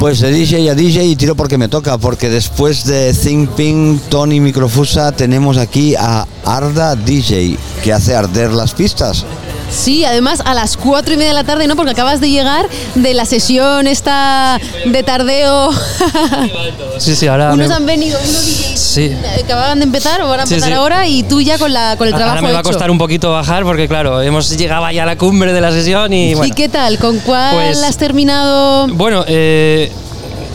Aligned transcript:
Pues 0.00 0.20
de 0.20 0.30
DJ 0.30 0.70
a 0.70 0.74
DJ 0.74 1.04
y 1.04 1.16
tiro 1.16 1.34
porque 1.34 1.58
me 1.58 1.68
toca, 1.68 1.98
porque 1.98 2.30
después 2.30 2.84
de 2.84 3.12
Think 3.12 3.50
Pink, 3.50 4.00
Tony 4.08 4.40
Microfusa, 4.40 5.12
tenemos 5.12 5.58
aquí 5.58 5.94
a 5.94 6.26
Arda 6.44 6.96
DJ, 6.96 7.58
que 7.82 7.92
hace 7.92 8.14
arder 8.14 8.52
las 8.52 8.72
pistas. 8.72 9.26
Sí, 9.70 10.04
además 10.04 10.42
a 10.44 10.54
las 10.54 10.76
cuatro 10.76 11.14
y 11.14 11.16
media 11.16 11.30
de 11.30 11.34
la 11.34 11.44
tarde, 11.44 11.66
¿no? 11.66 11.76
Porque 11.76 11.90
acabas 11.92 12.20
de 12.20 12.30
llegar 12.30 12.66
de 12.94 13.14
la 13.14 13.24
sesión 13.24 13.86
esta 13.86 14.58
de 14.86 15.02
tardeo. 15.02 15.70
Sí, 16.98 17.14
sí, 17.14 17.26
ahora. 17.26 17.52
Unos 17.52 17.68
me- 17.68 17.74
han 17.74 17.86
venido, 17.86 18.18
unos 18.18 18.46
DJs 18.46 18.80
Sí. 18.80 19.12
que 19.36 19.42
acaban 19.44 19.78
de 19.78 19.84
empezar 19.84 20.22
o 20.22 20.28
van 20.28 20.40
a 20.40 20.42
empezar 20.44 20.68
sí. 20.70 20.74
ahora 20.74 21.06
y 21.06 21.22
tú 21.24 21.40
ya 21.42 21.58
con, 21.58 21.72
la, 21.72 21.96
con 21.98 22.06
el 22.08 22.14
trabajo 22.14 22.36
Ahora 22.38 22.48
me 22.48 22.52
va 22.54 22.60
a 22.60 22.62
costar 22.62 22.90
un 22.90 22.96
poquito 22.98 23.30
bajar 23.32 23.64
porque, 23.64 23.86
claro, 23.86 24.22
hemos 24.22 24.48
llegado 24.56 24.90
ya 24.90 25.02
a 25.02 25.06
la 25.06 25.16
cumbre 25.18 25.52
de 25.52 25.60
la 25.60 25.70
sesión 25.72 26.12
y 26.12 26.34
bueno. 26.34 26.48
¿Y 26.52 26.54
qué 26.56 26.68
tal? 26.70 26.98
¿Con 26.98 27.18
cuál 27.18 27.54
Pues- 27.54 27.82
has 27.82 27.96
terminado? 27.98 28.86
Bueno, 28.88 29.24
eh, 29.28 29.92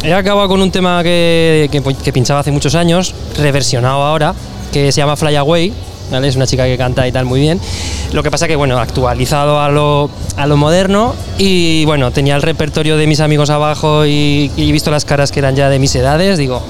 he 0.04 0.14
acabado 0.14 0.48
con 0.48 0.62
un 0.62 0.72
tema 0.72 1.04
que, 1.04 1.70
que- 1.72 1.82
que 2.04 2.12
pinchaba 2.14 2.40
hace 2.40 2.52
muchos 2.52 2.74
años, 2.74 3.14
reversionado 3.38 4.02
ahora, 4.04 4.34
que 4.74 4.92
se 4.92 4.98
llama 5.02 5.16
Fly 5.16 5.36
Away. 5.36 5.74
¿Vale? 6.12 6.28
Es 6.28 6.36
una 6.36 6.46
chica 6.46 6.66
que 6.66 6.78
canta 6.78 7.08
y 7.08 7.12
tal 7.12 7.26
muy 7.26 7.40
bien. 7.40 7.60
Lo 8.14 8.22
que 8.24 8.30
pasa 8.30 8.48
que, 8.48 8.56
bueno, 8.56 8.78
actualizado 8.78 9.60
a 9.62 9.70
lo, 9.70 10.10
a 10.36 10.46
lo 10.48 10.58
moderno 10.58 11.16
y, 11.38 11.86
bueno, 11.86 12.12
tenía 12.12 12.36
el 12.36 12.42
repertorio 12.42 12.98
de 12.98 13.08
mis 13.08 13.20
amigos 13.22 13.50
abajo 13.50 14.06
y, 14.06 14.52
y 14.58 14.70
he 14.70 14.72
visto 14.72 14.92
las 14.92 15.06
caras 15.06 15.32
que 15.32 15.40
eran 15.40 15.56
ya 15.56 15.70
de 15.70 15.80
mis 15.80 15.96
edades, 15.96 16.38
digo, 16.38 16.62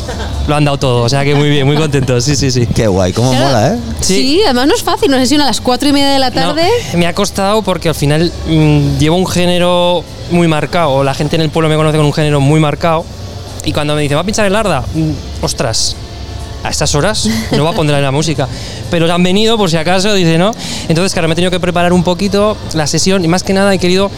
lo 0.48 0.55
han 0.55 0.66
dado 0.66 0.77
todo, 0.77 1.02
o 1.04 1.09
sea 1.09 1.23
que 1.23 1.35
muy 1.35 1.49
bien, 1.49 1.66
muy 1.68 1.76
contentos, 1.76 2.23
sí, 2.23 2.35
sí, 2.35 2.52
sí. 2.52 2.68
Qué 2.68 2.88
guay, 2.88 3.12
cómo 3.13 3.32
Claro. 3.32 3.46
mola, 3.48 3.68
¿eh? 3.73 3.80
Sí. 4.02 4.16
Sí. 4.16 4.41
además 4.46 4.68
no 4.68 4.76
es 4.76 4.84
fácil, 4.84 5.09
una 5.09 5.20
sesión 5.20 5.41
a 5.41 5.46
las 5.46 5.60
cuatro 5.62 5.90
y 5.90 5.94
media 5.94 6.10
de 6.12 6.20
la 6.20 6.30
No, 6.30 6.35
tarde. 6.35 6.68
me 6.96 7.08
ha 7.08 7.13
costado 7.13 7.62
porque 7.63 7.90
al 7.90 7.96
final 7.96 8.32
mm, 8.48 8.98
llevo 8.99 9.16
un 9.18 9.27
género 9.27 10.04
muy 10.32 10.48
marcado, 10.48 11.04
la 11.04 11.13
gente 11.13 11.35
en 11.35 11.41
el 11.41 11.49
pueblo 11.49 11.70
me 11.70 11.76
conoce 11.76 11.98
con 11.98 12.05
un 12.05 12.13
género 12.13 12.40
muy 12.40 12.60
marcado, 12.60 13.04
y 13.66 13.71
cuando 13.73 13.96
me 13.96 14.02
dicen, 14.02 14.18
¿va 14.18 14.21
a 14.21 14.23
pinchar 14.23 14.46
el 14.46 14.55
Arda? 14.55 14.84
Mm, 14.94 15.44
ostras, 15.44 15.96
a 16.63 16.70
estas 16.70 16.93
horas 16.95 17.27
no 17.51 17.63
va 17.63 17.71
a 17.71 17.73
poner 17.73 18.01
la 18.01 18.12
música. 18.12 18.48
Pero 18.90 19.12
han 19.13 19.23
venido, 19.23 19.57
por 19.57 19.70
si 19.70 19.77
acaso, 19.77 20.13
dice, 20.13 20.37
¿no? 20.37 20.51
Entonces, 20.87 21.13
claro, 21.13 21.27
me 21.27 21.34
he 21.34 21.35
tenido 21.35 21.51
que 21.51 21.59
preparar 21.59 21.93
un 21.93 22.03
poquito 22.03 22.57
la 22.73 22.87
sesión, 22.87 23.23
y 23.26 23.27
más 23.27 23.43
que 23.43 23.53
nada 23.53 23.73
he 23.73 23.79
querido 23.79 24.12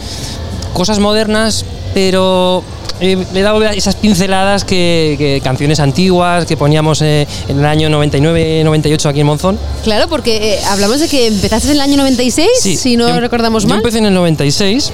cosas 0.72 0.98
modernas, 0.98 1.64
pero 1.94 2.62
eh, 3.00 3.24
le 3.32 3.40
he 3.40 3.42
dado 3.42 3.62
esas 3.64 3.94
pinceladas 3.96 4.64
que, 4.64 5.14
que 5.18 5.40
canciones 5.42 5.78
antiguas 5.80 6.46
que 6.46 6.56
poníamos 6.56 7.00
eh, 7.02 7.26
en 7.48 7.58
el 7.60 7.64
año 7.64 7.88
99-98 7.88 9.06
aquí 9.08 9.20
en 9.20 9.26
Monzón. 9.26 9.58
Claro, 9.84 10.08
porque 10.08 10.54
eh, 10.54 10.58
hablamos 10.68 11.00
de 11.00 11.08
que 11.08 11.28
empezaste 11.28 11.68
en 11.68 11.74
el 11.74 11.80
año 11.80 11.96
96, 11.96 12.48
si 12.78 12.96
no 12.96 13.08
yo- 13.08 13.20
recordamos 13.20 13.62
yo 13.62 13.68
mal. 13.70 13.78
empecé 13.78 13.98
en 13.98 14.06
el 14.06 14.14
96, 14.14 14.92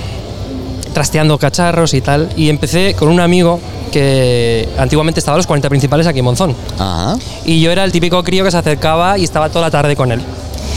trasteando 0.92 1.38
cacharros 1.38 1.94
y 1.94 2.00
tal, 2.00 2.28
y 2.36 2.48
empecé 2.48 2.94
con 2.94 3.08
un 3.08 3.20
amigo 3.20 3.60
que 3.91 4.69
antiguamente 4.78 5.20
estaba 5.20 5.34
a 5.34 5.38
los 5.38 5.46
40 5.46 5.69
principales 5.69 6.06
aquí 6.06 6.20
en 6.20 6.24
Monzón. 6.24 6.55
Ajá. 6.78 7.16
Y 7.44 7.60
yo 7.60 7.70
era 7.70 7.84
el 7.84 7.92
típico 7.92 8.22
crío 8.22 8.44
que 8.44 8.50
se 8.50 8.56
acercaba 8.58 9.19
y 9.19 9.24
estaba 9.24 9.48
toda 9.48 9.62
la 9.66 9.70
tarde 9.70 9.97
con 9.97 10.12
él. 10.12 10.20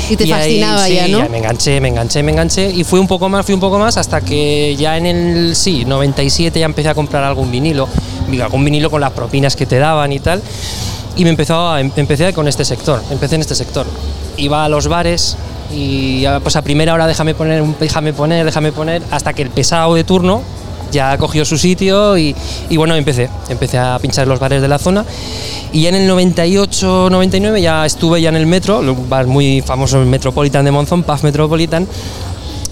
Y 0.10 0.18
te 0.18 0.24
ahí, 0.26 0.30
fascinaba 0.32 0.86
sí, 0.86 0.96
ya, 0.96 1.08
¿no? 1.08 1.30
me 1.30 1.38
enganché, 1.38 1.80
me 1.80 1.88
enganché, 1.88 2.24
me 2.24 2.32
enganché 2.32 2.70
y 2.70 2.84
fui 2.84 3.00
un 3.00 3.08
poco 3.08 3.30
más, 3.30 3.46
fui 3.46 3.54
un 3.56 3.62
poco 3.62 3.80
más 3.80 3.96
hasta 3.96 4.20
que 4.20 4.76
ya 4.76 4.98
en 4.98 5.06
el 5.06 5.56
sí, 5.56 5.86
97 5.86 6.60
ya 6.60 6.66
empecé 6.66 6.90
a 6.90 6.94
comprar 6.96 7.24
algún 7.24 7.50
vinilo, 7.52 7.88
algún 8.42 8.66
vinilo 8.66 8.90
con 8.92 9.00
las 9.00 9.12
propinas 9.12 9.56
que 9.56 9.66
te 9.66 9.80
daban 9.80 10.12
y 10.12 10.20
tal. 10.20 10.42
Y 11.16 11.24
me 11.24 11.30
empezó 11.30 11.70
a, 11.70 11.80
em- 11.80 11.92
empecé 11.96 12.34
con 12.34 12.48
este 12.48 12.66
sector, 12.66 13.02
empecé 13.12 13.36
en 13.36 13.42
este 13.42 13.56
sector. 13.56 13.86
Iba 14.36 14.66
a 14.66 14.70
los 14.70 14.88
bares 14.88 15.38
y 15.74 16.22
ya, 16.22 16.40
pues 16.42 16.56
a 16.56 16.62
primera 16.64 16.94
hora 16.94 17.08
déjame 17.08 17.34
poner, 17.34 17.64
déjame 17.80 18.12
poner, 18.14 18.46
déjame 18.46 18.72
poner, 18.72 19.02
hasta 19.12 19.34
que 19.34 19.44
el 19.44 19.50
pesado 19.52 19.96
de 19.96 20.04
turno 20.04 20.42
ya 20.94 21.18
cogió 21.18 21.44
su 21.44 21.58
sitio 21.58 22.18
y, 22.18 22.34
y 22.70 22.78
bueno, 22.78 22.96
empecé, 22.96 23.30
empecé 23.50 23.78
a 23.78 24.00
pinchar 24.00 24.24
en 24.24 24.30
los 24.30 24.40
bares 24.40 24.62
de 24.62 24.68
la 24.70 24.80
zona 24.80 25.04
y 25.74 25.82
ya 25.82 25.90
en 25.90 25.96
el 25.96 26.08
98, 26.08 27.10
99 27.12 27.62
ya 27.62 27.86
estuve 27.86 28.22
ya 28.22 28.30
en 28.30 28.36
el 28.38 28.46
metro, 28.46 28.80
un 28.80 29.10
bar 29.10 29.28
muy 29.28 29.62
famoso, 29.62 30.00
el 30.00 30.06
Metropolitan 30.08 30.64
de 30.64 30.72
Monzón, 30.72 31.04
Puff 31.04 31.24
Metropolitan, 31.24 31.88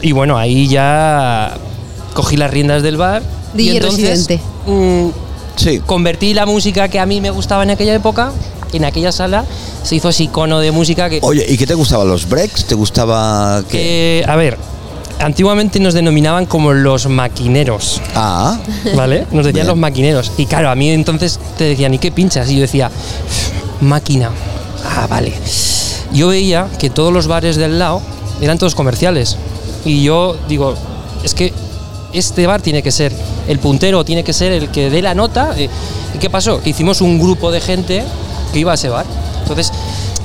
y 0.01 0.11
bueno, 0.13 0.37
ahí 0.37 0.67
ya 0.67 1.57
cogí 2.13 2.37
las 2.37 2.51
riendas 2.51 2.83
del 2.83 2.97
bar 2.97 3.23
y 3.57 3.69
entonces 3.75 4.27
residente. 4.27 4.39
mm, 4.67 5.07
Sí. 5.57 5.79
convertí 5.85 6.33
la 6.33 6.45
música 6.45 6.87
que 6.87 6.99
a 6.99 7.05
mí 7.05 7.19
me 7.21 7.29
gustaba 7.29 7.63
en 7.63 7.71
aquella 7.71 7.93
época, 7.93 8.31
en 8.73 8.85
aquella 8.85 9.11
sala, 9.11 9.43
se 9.83 9.95
hizo 9.95 10.09
ese 10.09 10.23
icono 10.23 10.59
de 10.59 10.71
música 10.71 11.09
que... 11.09 11.19
Oye, 11.23 11.45
¿y 11.47 11.57
qué 11.57 11.67
te 11.67 11.73
gustaban 11.73 12.07
los 12.07 12.27
breaks? 12.29 12.65
¿Te 12.65 12.75
gustaba 12.75 13.61
qué? 13.69 14.19
Eh, 14.19 14.25
a 14.27 14.35
ver, 14.37 14.57
antiguamente 15.21 15.79
nos 15.79 15.93
denominaban 15.93 16.45
como 16.45 16.73
los 16.73 17.07
maquineros. 17.07 18.01
Ah, 18.15 18.59
¿Vale? 18.95 19.27
Nos 19.31 19.45
decían 19.45 19.65
Bien. 19.65 19.67
los 19.67 19.77
maquineros. 19.77 20.31
Y 20.37 20.45
claro, 20.45 20.69
a 20.69 20.75
mí 20.75 20.89
entonces 20.89 21.39
te 21.57 21.65
decían, 21.65 21.93
¿y 21.93 21.99
qué 21.99 22.11
pinchas? 22.11 22.49
Y 22.49 22.55
yo 22.55 22.61
decía, 22.61 22.91
máquina. 23.81 24.31
Ah, 24.85 25.07
vale. 25.07 25.33
Yo 26.13 26.29
veía 26.29 26.67
que 26.79 26.89
todos 26.89 27.13
los 27.13 27.27
bares 27.27 27.55
del 27.55 27.79
lado 27.79 28.01
eran 28.41 28.57
todos 28.57 28.75
comerciales. 28.75 29.37
Y 29.85 30.03
yo 30.03 30.35
digo, 30.47 30.75
es 31.23 31.33
que 31.33 31.53
este 32.13 32.45
bar 32.47 32.61
tiene 32.61 32.83
que 32.83 32.91
ser 32.91 33.13
el 33.47 33.59
puntero, 33.59 34.03
tiene 34.03 34.23
que 34.23 34.33
ser 34.33 34.51
el 34.51 34.69
que 34.69 34.89
dé 34.89 35.01
la 35.01 35.13
nota. 35.13 35.55
¿Y 35.57 36.17
qué 36.19 36.29
pasó? 36.29 36.61
Que 36.61 36.71
hicimos 36.71 37.01
un 37.01 37.19
grupo 37.19 37.51
de 37.51 37.61
gente 37.61 38.03
que 38.51 38.59
iba 38.59 38.71
a 38.71 38.75
ese 38.75 38.89
bar. 38.89 39.05
Entonces 39.41 39.71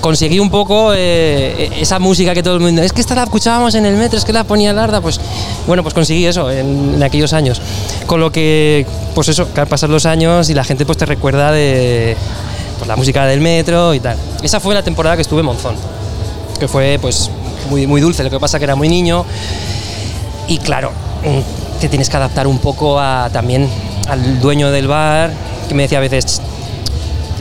conseguí 0.07 0.39
un 0.39 0.51
poco 0.51 0.93
eh, 0.95 1.69
esa 1.81 1.99
música 1.99 2.33
que 2.33 2.41
todo 2.41 2.55
el 2.55 2.61
mundo 2.61 2.81
es 2.81 2.93
que 2.93 3.01
esta 3.01 3.17
la 3.17 3.25
escuchábamos 3.25 3.75
en 3.75 3.87
el 3.87 3.97
metro 3.97 4.17
es 4.17 4.25
que 4.25 4.33
la 4.33 4.45
ponía 4.45 4.73
Larda 4.73 5.01
pues 5.01 5.21
bueno 5.67 5.83
pues 5.83 5.95
conseguí 5.95 6.25
eso 6.27 6.49
en, 6.49 7.03
aquellos 7.03 7.33
años. 7.33 7.61
Con 8.07 8.21
lo 8.21 8.31
que 8.31 8.87
pues 9.17 9.27
eso 9.27 9.53
que 9.53 9.67
pasan 9.67 9.91
los 9.91 10.07
años 10.07 10.49
y 10.49 10.55
la 10.55 10.63
gente 10.63 10.87
pues 10.87 10.97
te 10.97 11.07
recuerda 11.07 11.51
de 11.51 12.17
pues, 12.79 12.87
la 12.87 12.95
música 12.95 13.27
del 13.27 13.41
metro 13.41 13.95
y 13.95 13.99
tal. 13.99 14.17
Esa 14.45 14.61
fue 14.61 14.75
la 14.77 14.85
temporada 14.85 15.17
que 15.17 15.23
estuve 15.23 15.41
en 15.41 15.47
Monzón 15.47 15.75
que 16.61 16.69
fue 16.69 17.01
pues 17.03 17.29
muy 17.69 17.89
muy 17.89 18.01
dulce. 18.01 18.23
Lo 18.23 18.31
que 18.31 18.39
pasa 18.39 18.59
que 18.61 18.65
era 18.65 18.77
muy 18.77 18.89
niño 18.89 19.25
y 20.47 20.59
claro 20.59 20.93
mm, 21.25 21.81
te 21.81 21.89
tienes 21.89 22.09
que 22.09 22.17
adaptar 22.17 22.47
un 22.47 22.59
poco 22.61 23.01
a 23.01 23.29
también 23.33 23.69
al 24.09 24.39
dueño 24.39 24.71
del 24.71 24.87
bar 24.87 25.33
que 25.69 25.75
me 25.75 25.83
decía 25.83 25.99
a 25.99 26.03
veces 26.03 26.41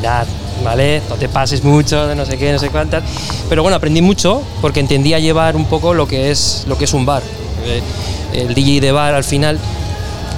ya, 0.01 0.25
¿vale? 0.65 1.01
No 1.07 1.15
te 1.15 1.29
pases 1.29 1.63
mucho, 1.63 2.07
de 2.07 2.15
no 2.15 2.25
sé 2.25 2.37
qué, 2.37 2.51
no 2.51 2.59
sé 2.59 2.69
cuántas. 2.69 3.03
Pero 3.47 3.61
bueno, 3.61 3.77
aprendí 3.77 4.01
mucho 4.01 4.41
porque 4.61 4.81
entendía 4.81 5.19
llevar 5.19 5.55
un 5.55 5.65
poco 5.65 5.93
lo 5.93 6.07
que 6.07 6.31
es, 6.31 6.65
lo 6.67 6.77
que 6.77 6.83
es 6.85 6.93
un 6.93 7.05
bar. 7.05 7.21
Eh, 7.65 7.81
El 8.33 8.53
DJ 8.53 8.81
de 8.81 8.91
bar 8.91 9.13
al 9.13 9.23
final, 9.23 9.57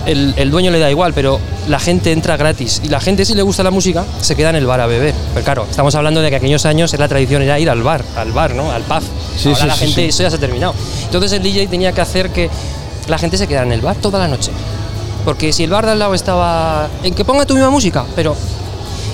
el, 0.05 0.33
el 0.37 0.51
dueño 0.51 0.69
le 0.69 0.79
da 0.79 0.91
igual, 0.91 1.13
pero 1.13 1.39
la 1.67 1.79
gente 1.79 2.11
entra 2.11 2.37
gratis. 2.37 2.81
Y 2.83 2.89
la 2.89 2.99
gente, 2.99 3.25
si 3.25 3.33
le 3.33 3.41
gusta 3.41 3.63
la 3.63 3.71
música, 3.71 4.05
se 4.21 4.35
queda 4.35 4.51
en 4.51 4.57
el 4.57 4.65
bar 4.67 4.81
a 4.81 4.85
beber. 4.87 5.15
Pero 5.33 5.43
claro, 5.43 5.65
estamos 5.69 5.95
hablando 5.95 6.21
de 6.21 6.29
que 6.29 6.35
aquellos 6.35 6.65
años 6.65 6.93
la 6.99 7.07
tradición 7.07 7.41
era 7.41 7.57
ir 7.59 7.69
al 7.69 7.81
bar, 7.81 8.03
al 8.15 8.31
bar, 8.33 8.53
¿no? 8.53 8.71
Al 8.71 8.83
pub. 8.83 9.01
Sí, 9.37 9.49
Ahora 9.49 9.61
sí, 9.61 9.67
la 9.67 9.73
sí, 9.75 9.85
gente, 9.85 10.05
eso 10.07 10.23
ya 10.23 10.29
se 10.29 10.35
ha 10.35 10.39
terminado. 10.39 10.73
Entonces 11.05 11.31
el 11.31 11.41
DJ 11.41 11.67
tenía 11.67 11.91
que 11.93 12.01
hacer 12.01 12.29
que 12.29 12.49
la 13.07 13.17
gente 13.17 13.37
se 13.37 13.47
quedara 13.47 13.65
en 13.65 13.71
el 13.71 13.81
bar 13.81 13.95
toda 13.95 14.19
la 14.19 14.27
noche. 14.27 14.51
Porque 15.25 15.51
si 15.51 15.63
el 15.63 15.71
bar 15.71 15.85
de 15.85 15.91
al 15.93 15.99
lado 15.99 16.13
estaba 16.13 16.87
en 17.03 17.13
que 17.13 17.25
ponga 17.25 17.45
tu 17.45 17.53
misma 17.53 17.69
música, 17.69 18.05
pero 18.15 18.35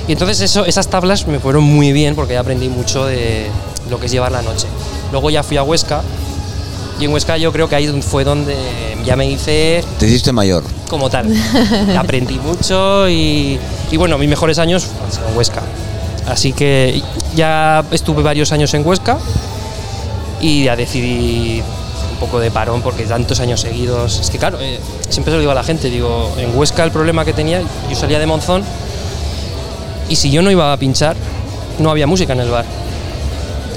y 0.08 0.12
entonces 0.12 0.42
eso, 0.42 0.66
esas 0.66 0.88
tablas 0.88 1.28
me 1.28 1.40
fueron 1.40 1.64
muy 1.64 1.92
bien 1.94 2.16
porque 2.16 2.34
ya 2.34 2.42
aprendí 2.42 2.70
mucho 2.70 3.06
de 3.06 3.48
lo 3.90 4.00
que 4.00 4.08
es 4.08 4.12
llevar 4.12 4.32
la 4.32 4.42
noche. 4.42 4.68
Luego 5.12 5.30
ya 5.30 5.44
fui 5.44 5.58
a 5.58 5.64
Huesca 5.64 6.02
y 7.00 7.06
en 7.06 7.14
Huesca 7.14 7.38
yo 7.38 7.52
creo 7.52 7.70
que 7.70 7.76
ahí 7.76 8.02
fue 8.02 8.24
donde 8.24 8.56
ya 9.06 9.16
me 9.16 9.30
hice 9.30 9.84
te 10.00 10.08
hiciste 10.08 10.32
mayor. 10.32 10.64
como 10.90 11.10
tal. 11.10 11.34
aprendí 11.98 12.36
mucho 12.40 13.08
y, 13.10 13.60
y 13.92 13.98
bueno, 13.98 14.18
mis 14.18 14.30
mejores 14.30 14.60
años 14.60 14.88
han 15.04 15.12
sido 15.12 15.28
en 15.30 15.38
Huesca. 15.38 15.62
Así 16.28 16.54
que 16.54 17.02
ya 17.36 17.84
estuve 17.92 18.24
varios 18.24 18.52
años 18.52 18.74
en 18.74 18.86
Huesca 18.86 19.18
y 20.42 20.66
ya 20.66 20.76
decidí 20.76 21.62
un 22.12 22.18
poco 22.20 22.40
de 22.40 22.52
parón 22.52 22.82
porque 22.82 23.04
tantos 23.04 23.40
años 23.40 23.62
seguidos. 23.62 24.20
Es 24.20 24.30
que 24.30 24.38
claro, 24.38 24.58
eh, 24.62 24.80
siempre 25.10 25.32
se 25.32 25.36
lo 25.36 25.40
digo 25.40 25.52
a 25.52 25.56
la 25.56 25.64
gente, 25.64 25.90
digo, 25.90 26.34
en 26.38 26.58
Huesca 26.58 26.84
el 26.84 26.92
problema 26.92 27.26
que 27.26 27.34
tenía, 27.34 27.62
yo 27.90 27.96
salía 27.96 28.20
de 28.20 28.26
Monzón 28.26 28.64
y 30.10 30.16
si 30.16 30.30
yo 30.32 30.42
no 30.42 30.52
iba 30.52 30.72
a 30.74 30.78
pinchar, 30.78 31.16
no 31.80 31.90
había 31.92 32.08
música 32.08 32.34
en 32.34 32.40
el 32.42 32.50
bar. 32.50 32.66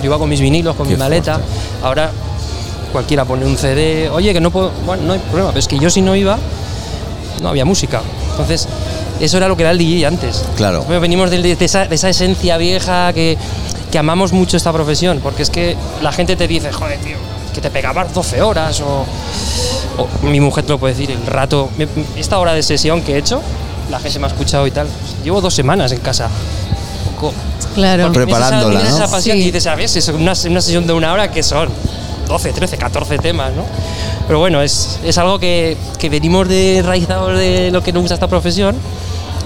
Yo 0.01 0.05
iba 0.07 0.19
con 0.19 0.29
mis 0.29 0.41
vinilos, 0.41 0.77
con 0.77 0.87
Qué 0.87 0.95
mi 0.95 0.99
maleta. 0.99 1.35
fuerte. 1.35 1.53
Ahora 1.83 2.11
cualquiera 2.93 3.25
pone 3.25 3.45
un 3.47 3.57
CD, 3.59 4.09
oye, 4.11 4.33
que 4.33 4.41
no 4.41 4.51
puedo, 4.51 4.71
bueno, 4.87 5.03
no 5.05 5.13
hay 5.15 5.19
problema, 5.19 5.49
pero 5.51 5.59
es 5.61 5.69
que 5.69 5.79
yo 5.79 5.91
si 5.91 6.03
no 6.03 6.15
iba, 6.17 6.39
no 7.43 7.49
había 7.49 7.65
música. 7.65 8.01
Entonces, 8.33 8.69
eso 9.21 9.37
era 9.39 9.49
lo 9.49 9.57
que 9.57 9.63
era 9.63 9.71
el 9.73 9.79
DJ 9.79 10.07
antes. 10.07 10.45
Claro. 10.57 10.85
Venimos 11.01 11.31
de, 11.31 11.43
de 11.43 11.65
esa, 11.65 11.87
de 11.87 11.95
esa 11.95 12.09
esencia 12.11 12.57
vieja 12.59 13.13
que, 13.13 13.37
que 13.91 13.99
amamos 13.99 14.33
mucho 14.33 14.57
esta 14.57 14.73
profesión, 14.73 15.21
porque 15.23 15.43
es 15.43 15.51
que 15.51 15.77
la 16.03 16.13
gente 16.13 16.37
te 16.37 16.47
dice, 16.49 16.73
joder, 16.73 16.99
tío, 17.01 17.17
que 17.55 17.61
te 17.61 17.71
pegabas 17.71 18.13
12 18.15 18.43
horas, 18.43 18.81
o, 18.81 19.05
o 19.99 20.27
mi 20.27 20.41
mujer 20.41 20.65
te 20.65 20.73
lo 20.73 20.79
puede 20.79 20.95
decir, 20.95 21.11
el 21.11 21.27
rato, 21.27 21.71
esta 22.17 22.39
hora 22.39 22.53
de 22.53 22.63
sesión 22.63 23.01
que 23.03 23.15
he 23.15 23.19
hecho, 23.19 23.41
la 23.91 23.99
gente 24.01 24.19
me 24.19 24.27
ha 24.27 24.29
escuchado 24.29 24.67
y 24.67 24.71
tal, 24.71 24.87
llevo 25.25 25.41
dos 25.41 25.55
semanas 25.55 25.93
en 25.93 25.99
casa. 26.01 26.29
Un 27.09 27.15
poco- 27.15 27.35
Claro. 27.75 28.05
esa- 28.05 28.13
Preparándola, 28.13 28.81
tienes 28.81 28.99
¿no? 28.99 29.05
esa 29.05 29.11
pasión 29.11 29.37
Sí. 29.37 29.43
y 29.43 29.47
dices, 29.47 29.65
¿sabes? 29.65 29.97
Es 29.97 30.09
una, 30.09 30.33
una 30.49 30.61
sesión 30.61 30.87
de 30.87 30.93
una 30.93 31.13
hora 31.13 31.31
que 31.31 31.43
son 31.43 31.69
12, 32.29 32.53
13, 32.53 32.77
14 32.79 33.19
temas, 33.19 33.53
¿no? 33.53 33.65
Pero 34.27 34.39
bueno, 34.39 34.61
es, 34.63 34.99
es 35.05 35.17
algo 35.19 35.39
que, 35.39 35.77
que 35.99 36.09
venimos 36.09 36.49
de 36.49 36.79
enraizados 36.79 37.39
de 37.39 37.71
lo 37.71 37.83
que 37.83 37.93
nos 37.93 38.03
gusta 38.03 38.15
esta 38.15 38.27
profesión 38.29 38.75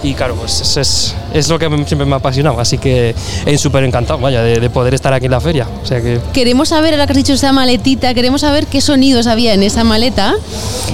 y 0.03 0.15
claro, 0.15 0.35
pues 0.37 0.63
eso 0.63 0.81
es, 0.81 1.15
es 1.35 1.49
lo 1.49 1.59
que 1.59 1.67
siempre 1.87 2.07
me 2.07 2.15
ha 2.15 2.17
apasionado, 2.17 2.59
así 2.59 2.79
que 2.79 3.15
es 3.45 3.61
súper 3.61 3.85
encantado, 3.85 4.19
vaya, 4.19 4.41
de, 4.43 4.59
de 4.59 4.71
poder 4.71 4.95
estar 4.95 5.13
aquí 5.13 5.27
en 5.27 5.33
la 5.33 5.41
feria. 5.43 5.67
O 5.83 5.87
sea 5.87 6.01
que, 6.01 6.19
Queremos 6.33 6.71
saber, 6.71 6.95
ahora 6.95 7.05
que 7.07 7.13
has 7.13 7.17
dicho 7.19 7.35
esa 7.35 7.53
maletita, 7.53 8.15
queremos 8.15 8.41
saber 8.41 8.67
qué 8.67 8.81
sonidos 8.81 9.27
había 9.27 9.53
en 9.53 9.63
esa 9.63 9.85
maleta. 9.85 10.35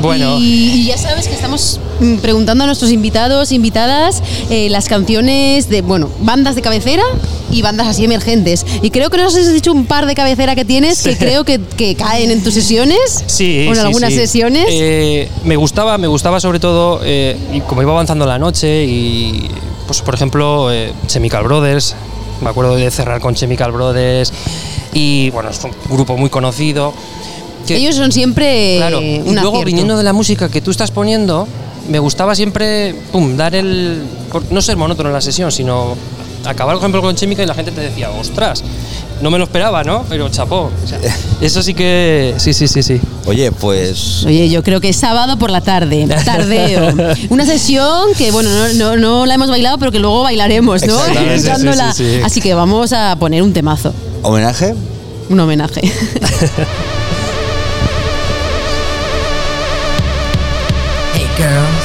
Bueno. 0.00 0.38
Y, 0.40 0.72
y 0.72 0.84
ya 0.86 0.98
sabes 0.98 1.28
que 1.28 1.34
estamos 1.34 1.78
preguntando 2.22 2.64
a 2.64 2.66
nuestros 2.66 2.90
invitados, 2.90 3.52
invitadas, 3.52 4.22
eh, 4.50 4.68
las 4.70 4.88
canciones 4.88 5.68
de, 5.68 5.82
bueno, 5.82 6.10
bandas 6.20 6.54
de 6.54 6.62
cabecera 6.62 7.02
y 7.50 7.62
bandas 7.62 7.86
así 7.88 8.04
emergentes. 8.04 8.66
Y 8.82 8.90
creo 8.90 9.08
que 9.10 9.16
nos 9.18 9.34
has 9.36 9.52
dicho 9.52 9.72
un 9.72 9.86
par 9.86 10.06
de 10.06 10.14
cabecera 10.14 10.54
que 10.54 10.64
tienes 10.64 11.02
que 11.02 11.16
creo 11.16 11.44
que, 11.44 11.58
que 11.60 11.94
caen 11.94 12.30
en 12.30 12.42
tus 12.42 12.54
sesiones. 12.54 13.24
Sí, 13.26 13.66
O 13.66 13.70
en 13.70 13.76
sí, 13.76 13.80
algunas 13.80 14.12
sí. 14.12 14.18
sesiones. 14.18 14.66
Eh, 14.70 15.28
me 15.44 15.56
gustaba, 15.56 15.96
me 15.98 16.06
gustaba 16.06 16.40
sobre 16.40 16.58
todo, 16.60 17.00
eh, 17.04 17.36
y 17.52 17.60
como 17.60 17.82
iba 17.82 17.92
avanzando 17.92 18.26
la 18.26 18.38
noche 18.38 18.84
y, 18.84 19.48
pues 19.86 20.02
por 20.02 20.14
ejemplo, 20.14 20.68
Chemical 21.06 21.44
Brothers, 21.44 21.94
me 22.42 22.50
acuerdo 22.50 22.76
de 22.76 22.90
cerrar 22.90 23.20
con 23.20 23.34
Chemical 23.34 23.72
Brothers 23.72 24.32
y 24.92 25.30
bueno, 25.30 25.48
es 25.50 25.62
un 25.64 25.70
grupo 25.90 26.16
muy 26.16 26.28
conocido. 26.30 26.92
que- 27.66 27.76
Ellos 27.76 27.96
son 27.96 28.12
siempre 28.12 28.76
Claro, 28.76 29.00
eh, 29.00 29.22
y 29.24 29.28
un 29.28 29.34
luego 29.34 29.48
acierto. 29.56 29.64
viniendo 29.66 29.96
de 29.96 30.04
la 30.04 30.12
música 30.12 30.48
que 30.48 30.60
tú 30.60 30.70
estás 30.70 30.90
poniendo, 30.90 31.48
me 31.88 31.98
gustaba 31.98 32.34
siempre, 32.34 32.94
pum, 33.12 33.36
dar 33.36 33.54
el. 33.54 34.02
por- 34.32 34.50
no 34.52 34.60
ser 34.62 34.76
monótono 34.76 35.08
en 35.10 35.14
la 35.14 35.20
sesión, 35.20 35.50
sino 35.52 35.96
acabar, 36.44 36.74
por 36.76 36.82
ejemplo, 36.82 37.02
con 37.02 37.14
Chemical 37.16 37.44
y 37.44 37.48
la 37.48 37.54
gente 37.54 37.72
te 37.72 37.80
decía, 37.80 38.08
ostras, 38.10 38.62
no 39.20 39.30
me 39.30 39.38
lo 39.38 39.44
esperaba, 39.44 39.82
¿no? 39.82 40.04
Pero 40.08 40.28
chapó. 40.28 40.70
O 40.84 40.86
sea, 40.86 40.98
eso 41.40 41.62
sí 41.62 41.74
que. 41.74 42.34
Sí, 42.38 42.52
sí, 42.52 42.68
sí, 42.68 42.82
sí. 42.82 43.00
Oye, 43.26 43.50
pues 43.50 44.24
Oye, 44.26 44.48
yo 44.48 44.62
creo 44.62 44.80
que 44.80 44.90
es 44.90 44.96
sábado 44.96 45.38
por 45.38 45.50
la 45.50 45.60
tarde, 45.60 46.06
tardeo. 46.24 46.92
Una 47.30 47.44
sesión 47.44 48.14
que, 48.16 48.30
bueno, 48.30 48.50
no, 48.50 48.72
no, 48.74 48.96
no 48.96 49.26
la 49.26 49.34
hemos 49.34 49.48
bailado, 49.48 49.78
pero 49.78 49.90
que 49.90 49.98
luego 49.98 50.22
bailaremos, 50.22 50.86
¿no? 50.86 50.96
Sí, 51.36 51.42
sí, 51.42 51.76
sí. 51.94 52.20
Así 52.24 52.40
que 52.40 52.54
vamos 52.54 52.92
a 52.92 53.16
poner 53.16 53.42
un 53.42 53.52
temazo, 53.52 53.92
homenaje. 54.22 54.74
un 55.28 55.40
homenaje. 55.40 55.80
Girls, 61.36 61.84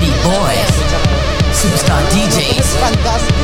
beat 0.00 0.12
boys, 0.22 0.74
superstar 1.50 2.00
DJs. 2.12 3.37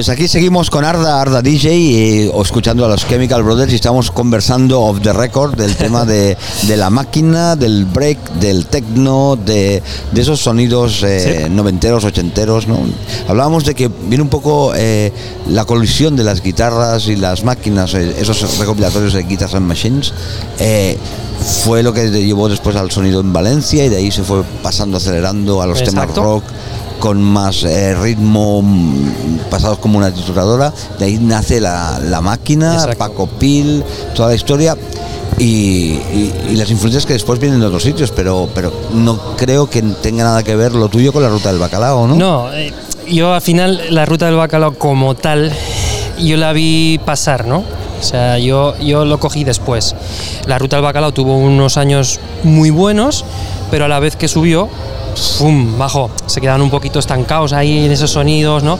Pues 0.00 0.08
aquí 0.08 0.28
seguimos 0.28 0.70
con 0.70 0.86
Arda, 0.86 1.20
Arda 1.20 1.42
DJ, 1.42 2.24
eh, 2.24 2.30
o 2.32 2.40
escuchando 2.40 2.86
a 2.86 2.88
los 2.88 3.06
Chemical 3.06 3.42
Brothers 3.42 3.70
y 3.70 3.74
estamos 3.74 4.10
conversando 4.10 4.80
off 4.80 5.02
the 5.02 5.12
record 5.12 5.58
del 5.58 5.76
tema 5.76 6.06
de, 6.06 6.38
de 6.62 6.76
la 6.78 6.88
máquina, 6.88 7.54
del 7.54 7.84
break, 7.84 8.18
del 8.36 8.64
techno, 8.64 9.36
de, 9.36 9.82
de 10.10 10.20
esos 10.22 10.40
sonidos 10.40 11.02
eh, 11.02 11.48
noventeros, 11.50 12.04
ochenteros. 12.04 12.66
¿no? 12.66 12.78
Hablábamos 13.28 13.66
de 13.66 13.74
que 13.74 13.88
viene 13.88 14.22
un 14.22 14.30
poco 14.30 14.72
eh, 14.74 15.12
la 15.50 15.66
colisión 15.66 16.16
de 16.16 16.24
las 16.24 16.42
guitarras 16.42 17.06
y 17.06 17.16
las 17.16 17.44
máquinas, 17.44 17.92
eh, 17.92 18.16
esos 18.18 18.56
recopilatorios 18.56 19.12
de 19.12 19.24
Guitars 19.24 19.54
and 19.54 19.66
Machines. 19.66 20.14
fue 21.62 21.82
lo 21.82 21.92
que 21.92 22.08
llevó 22.08 22.48
después 22.48 22.74
al 22.74 22.90
sonido 22.90 23.20
en 23.20 23.34
Valencia 23.34 23.84
y 23.84 23.90
de 23.90 23.98
ahí 23.98 24.10
se 24.10 24.22
fue 24.22 24.44
pasando, 24.62 24.96
acelerando 24.96 25.60
a 25.60 25.66
los 25.66 25.84
temas 25.84 26.14
rock 26.14 26.44
con 27.00 27.20
más 27.22 27.64
eh, 27.64 27.94
ritmo 27.94 28.62
mm, 28.62 29.48
pasados 29.50 29.78
como 29.78 29.98
una 29.98 30.12
trituradora. 30.12 30.72
De 30.98 31.06
ahí 31.06 31.18
nace 31.20 31.60
la, 31.60 31.98
la 31.98 32.20
máquina, 32.20 32.74
Exacto. 32.74 32.98
Paco 32.98 33.26
Pil, 33.26 33.82
toda 34.14 34.28
la 34.28 34.34
historia. 34.36 34.76
Y, 35.38 35.44
y- 36.12 36.34
y 36.50 36.56
las 36.56 36.70
influencias 36.70 37.06
que 37.06 37.14
después 37.14 37.38
vienen 37.40 37.60
de 37.60 37.66
otros 37.66 37.82
sitios, 37.82 38.10
pero, 38.10 38.48
pero 38.54 38.72
no 38.92 39.18
creo 39.36 39.70
que 39.70 39.80
tenga 39.82 40.22
nada 40.24 40.42
que 40.42 40.54
ver 40.54 40.72
lo 40.74 40.88
tuyo 40.88 41.12
con 41.12 41.22
la 41.22 41.28
ruta 41.30 41.48
del 41.50 41.58
bacalao, 41.58 42.06
¿no? 42.06 42.14
No, 42.14 42.52
eh, 42.52 42.72
yo 43.08 43.32
al 43.32 43.40
final 43.40 43.80
la 43.90 44.04
ruta 44.04 44.26
del 44.26 44.36
bacalao 44.36 44.74
como 44.74 45.14
tal, 45.14 45.50
yo 46.18 46.36
la 46.36 46.52
vi 46.52 47.00
pasar, 47.06 47.46
¿no? 47.46 47.58
O 47.98 48.02
sea, 48.02 48.38
yo, 48.38 48.76
yo 48.78 49.04
lo 49.06 49.18
cogí 49.18 49.44
después. 49.44 49.94
La 50.46 50.58
ruta 50.58 50.76
del 50.76 50.84
bacalao 50.84 51.12
tuvo 51.12 51.36
unos 51.38 51.76
años 51.78 52.20
muy 52.44 52.68
buenos, 52.70 53.24
pero 53.70 53.86
a 53.86 53.88
la 53.88 53.98
vez 54.00 54.16
que 54.16 54.28
subió, 54.28 54.68
bajó. 55.78 56.10
Se 56.26 56.40
quedaban 56.40 56.62
un 56.62 56.70
poquito 56.70 56.98
estancados 56.98 57.52
ahí 57.52 57.84
en 57.86 57.92
esos 57.92 58.10
sonidos, 58.10 58.62
¿no? 58.62 58.78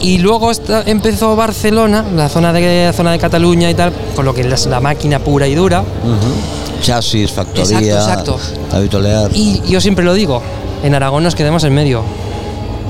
Y 0.00 0.18
luego 0.18 0.50
esta- 0.50 0.82
empezó 0.86 1.34
Barcelona, 1.36 2.04
la 2.14 2.28
zona 2.28 2.52
de, 2.52 2.86
la 2.86 2.92
zona 2.92 3.12
de 3.12 3.18
Cataluña 3.18 3.70
y 3.70 3.74
tal, 3.74 3.92
con 4.14 4.24
lo 4.24 4.34
que 4.34 4.42
es 4.42 4.66
la 4.66 4.80
máquina 4.80 5.18
pura 5.18 5.48
y 5.48 5.54
dura. 5.54 5.82
Chasis, 6.82 7.32
factoría, 7.32 7.78
Exacto, 7.80 8.34
exacto. 8.34 8.38
Y 9.34 9.62
yo 9.66 9.80
siempre 9.80 10.04
lo 10.04 10.12
digo, 10.14 10.42
en 10.84 10.94
Aragón 10.94 11.22
nos 11.24 11.34
quedamos 11.34 11.64
en 11.64 11.74
medio. 11.74 12.02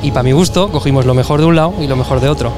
Y 0.02 0.11
para 0.11 0.25
mi 0.25 0.33
gusto, 0.33 0.68
cogimos 0.71 1.06
lo 1.06 1.14
mejor 1.14 1.40
de 1.40 1.47
un 1.47 1.56
lado 1.56 1.75
y 1.80 1.87
lo 1.87 1.97
mejor 1.97 2.21
de 2.21 2.28
otro. 2.28 2.52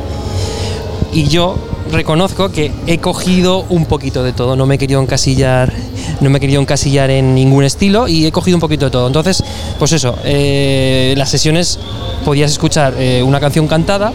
Y 1.12 1.24
yo 1.28 1.54
reconozco 1.92 2.50
que 2.50 2.72
he 2.86 2.98
cogido 2.98 3.64
un 3.68 3.84
poquito 3.86 4.22
de 4.24 4.32
todo, 4.32 4.56
no 4.56 4.66
me 4.66 4.74
he 4.74 4.78
querido 4.78 5.00
encasillar, 5.00 5.72
no 6.20 6.30
me 6.30 6.38
he 6.38 6.40
querido 6.40 6.60
encasillar 6.60 7.10
en 7.10 7.34
ningún 7.34 7.64
estilo 7.64 8.08
y 8.08 8.26
he 8.26 8.32
cogido 8.32 8.56
un 8.56 8.60
poquito 8.60 8.86
de 8.86 8.90
todo. 8.90 9.06
Entonces, 9.06 9.42
pues 9.78 9.92
eso, 9.92 10.18
eh, 10.24 11.14
las 11.16 11.30
sesiones 11.30 11.78
podías 12.24 12.50
escuchar 12.50 12.94
eh, 12.98 13.22
una 13.22 13.40
canción 13.40 13.68
cantada, 13.68 14.12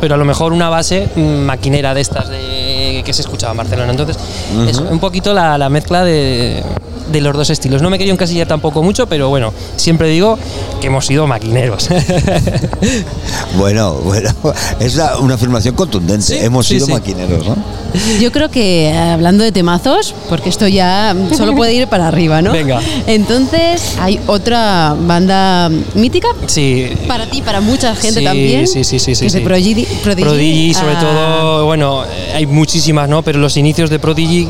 pero 0.00 0.14
a 0.14 0.18
lo 0.18 0.24
mejor 0.24 0.52
una 0.52 0.68
base 0.68 1.08
mm, 1.14 1.20
maquinera 1.20 1.94
de 1.94 2.00
estas 2.00 2.28
de, 2.28 3.02
que 3.04 3.12
se 3.12 3.22
escuchaba 3.22 3.52
en 3.52 3.58
Barcelona. 3.58 3.90
Entonces, 3.90 4.18
es 4.68 4.78
un 4.78 5.00
poquito 5.00 5.32
la, 5.32 5.58
la 5.58 5.68
mezcla 5.68 6.04
de, 6.04 6.62
de 7.14 7.20
los 7.22 7.34
dos 7.34 7.48
estilos. 7.50 7.80
No 7.80 7.88
me 7.90 7.96
querido 7.98 8.12
encasillar 8.14 8.46
tampoco 8.48 8.82
mucho, 8.82 9.06
pero 9.06 9.28
bueno, 9.28 9.52
siempre 9.76 10.08
digo 10.08 10.38
que 10.80 10.88
hemos 10.88 11.06
sido 11.06 11.26
maquineros. 11.26 11.88
Bueno, 13.56 13.94
bueno, 13.94 14.30
es 14.80 14.96
la- 14.96 15.18
una 15.18 15.34
afirmación 15.34 15.74
contundente. 15.74 16.26
Sí, 16.26 16.36
Hemos 16.44 16.66
sí, 16.66 16.74
sido 16.74 16.86
sí. 16.86 16.92
maquineros, 16.92 17.46
¿no? 17.46 17.56
Yo 18.20 18.32
creo 18.32 18.50
que 18.50 18.88
eh, 18.90 18.98
hablando 18.98 19.44
de 19.44 19.52
temazos, 19.52 20.14
porque 20.28 20.48
esto 20.48 20.66
ya 20.66 21.14
solo 21.36 21.54
puede 21.54 21.72
ir 21.74 21.86
para 21.86 22.08
arriba, 22.08 22.42
¿no? 22.42 22.50
Venga. 22.52 22.80
Entonces, 23.06 23.94
hay 24.00 24.18
otra 24.26 24.96
banda 24.98 25.70
mítica 25.94 26.28
sí, 26.46 26.88
para 27.06 27.26
ti, 27.30 27.42
para 27.42 27.60
mucha 27.60 27.94
gente 27.94 28.18
Sí, 28.20 28.24
también. 28.24 28.66
Sí, 28.66 28.82
sí, 28.82 28.98
sí, 28.98 29.14
sí. 29.14 29.28
que. 29.30 29.40
Prodigy. 29.40 29.86
Prodigy, 30.02 30.22
Prodigy, 30.24 30.74
sobre 30.74 30.94
ah, 30.96 31.00
todo, 31.00 31.64
bueno, 31.66 32.02
hay 32.34 32.46
muchísimas, 32.46 33.08
¿no? 33.08 33.22
Pero 33.22 33.38
los 33.38 33.56
inicios 33.56 33.88
de 33.90 33.98
Prodigy, 34.00 34.48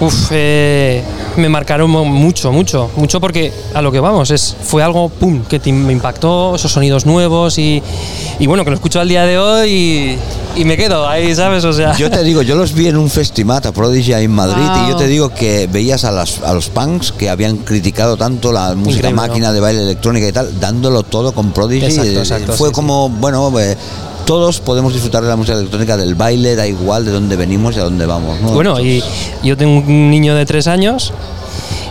uf, 0.00 0.28
eh, 0.32 1.02
me 1.36 1.48
marcaron 1.48 1.90
mucho, 1.90 2.50
mucho, 2.52 2.90
mucho 2.96 3.20
porque 3.20 3.52
a 3.74 3.82
lo 3.82 3.92
que 3.92 4.00
vamos, 4.00 4.30
es, 4.30 4.56
fue 4.62 4.82
algo, 4.82 5.08
pum, 5.08 5.42
que 5.44 5.58
te- 5.60 5.72
me 5.72 5.92
impactó, 5.92 6.54
esos 6.56 6.72
sonidos 6.72 7.06
nuevos 7.06 7.58
y, 7.58 7.82
y 8.40 8.46
bueno, 8.46 8.64
que 8.64 8.70
lo 8.70 8.76
escucho 8.76 8.98
al 9.00 9.08
día 9.08 9.24
de 9.24 9.38
hoy 9.38 9.70
y, 9.70 10.18
y 10.60 10.64
me 10.64 10.76
quedo 10.78 11.06
ahí, 11.06 11.34
¿sabes? 11.34 11.62
O 11.64 11.72
sea, 11.74 11.94
Yo 11.96 12.10
te 12.10 12.22
digo, 12.24 12.40
yo 12.40 12.56
los 12.56 12.72
vi 12.72 12.88
en 12.88 12.96
un 12.96 13.10
festimat 13.10 13.66
a 13.66 13.72
Prodigy 13.72 14.14
en 14.14 14.32
Madrid 14.32 14.66
y 14.84 14.88
yo 14.90 14.96
te 14.96 15.06
digo 15.06 15.28
que 15.28 15.68
veías 15.70 16.04
a, 16.04 16.10
las, 16.10 16.40
a 16.42 16.54
los 16.54 16.70
punks 16.70 17.12
que 17.12 17.28
habían 17.28 17.58
criticado 17.58 18.16
tanto 18.16 18.50
la 18.50 18.74
música 18.74 19.10
Increíble, 19.10 19.28
máquina 19.28 19.48
¿no? 19.48 19.52
de 19.52 19.60
baile 19.60 19.82
electrónica 19.82 20.26
y 20.26 20.32
tal, 20.32 20.58
dándolo 20.58 21.02
todo 21.02 21.32
con 21.32 21.52
Prodigy. 21.52 21.84
Exacto, 21.84 22.18
exacto, 22.18 22.52
Fue 22.54 22.70
sí, 22.70 22.74
como, 22.74 23.10
bueno, 23.10 23.52
eh, 23.60 23.76
todos 24.24 24.60
podemos 24.60 24.94
disfrutar 24.94 25.22
de 25.22 25.28
la 25.28 25.36
música 25.36 25.58
electrónica, 25.58 25.98
del 25.98 26.14
baile, 26.14 26.56
da 26.56 26.66
igual 26.66 27.04
de 27.04 27.10
dónde 27.10 27.36
venimos 27.36 27.76
y 27.76 27.80
a 27.80 27.82
dónde 27.82 28.06
vamos. 28.06 28.40
¿no? 28.40 28.52
Bueno, 28.52 28.80
y 28.80 29.02
yo 29.42 29.56
tengo 29.58 29.80
un 29.80 30.10
niño 30.10 30.34
de 30.34 30.46
tres 30.46 30.66
años 30.66 31.12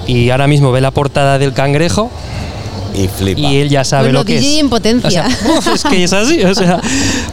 y 0.08 0.32
ahora 0.32 0.48
mismo 0.48 0.72
ve 0.72 0.82
la 0.82 0.89
portada 0.89 1.38
del 1.38 1.53
cangrejo 1.53 2.10
y 2.93 3.07
flipa. 3.07 3.39
y 3.41 3.57
él 3.57 3.69
ya 3.69 3.83
sabe 3.83 4.03
Bueno, 4.05 4.19
lo 4.19 4.25
que 4.25 4.39
DJ 4.39 4.55
es. 4.55 4.59
en 4.62 4.69
potencia. 4.69 5.07
O 5.07 5.12
sea, 5.12 5.27
uf, 5.57 5.67
es 5.75 5.83
que 5.83 6.03
es 6.03 6.13
así, 6.13 6.43
o 6.43 6.53
sea, 6.55 6.79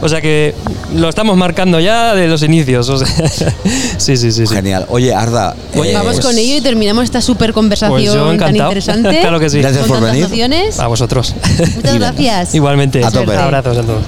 o 0.01 0.09
sea 0.09 0.21
que 0.21 0.53
lo 0.95 1.09
estamos 1.09 1.35
marcando 1.37 1.79
ya 1.79 2.15
de 2.15 2.27
los 2.27 2.43
inicios. 2.43 2.87
o 2.89 2.97
sea, 2.97 3.07
sí, 3.97 4.17
sí, 4.17 4.31
sí, 4.31 4.45
sí. 4.47 4.53
Genial. 4.55 4.85
Oye, 4.89 5.13
Arda, 5.13 5.55
Oye, 5.75 5.91
eh, 5.91 5.93
Vamos 5.93 6.13
pues- 6.15 6.25
con 6.25 6.37
ello 6.37 6.55
y 6.57 6.61
terminamos 6.61 7.03
esta 7.03 7.21
super 7.21 7.47
Pues 7.49 7.55
conversación 7.55 8.01
yo 8.01 8.13
tan 8.25 8.35
encantado. 8.35 8.69
interesante. 8.69 9.19
claro 9.21 9.39
que 9.39 9.49
sí. 9.49 9.59
Gracias 9.59 9.85
con 9.87 9.99
por 9.99 10.11
venir. 10.11 10.27
A 10.79 10.87
vosotros. 10.87 11.33
Muchas 11.75 11.95
gracias. 11.95 12.55
Igualmente. 12.55 13.03
A 13.03 13.11
tope. 13.11 13.35
Abrazos 13.35 13.77
a 13.77 13.83
todos. 13.83 14.03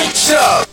Bitch 0.00 0.32
up. 0.32 0.69